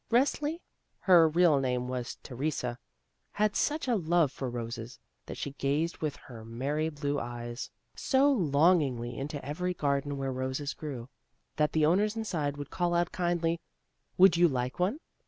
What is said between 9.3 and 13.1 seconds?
every garden where roses grew, that the owners inside would call